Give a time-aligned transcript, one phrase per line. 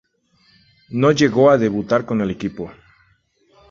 [0.89, 2.71] No llegó a debutar con el equipo.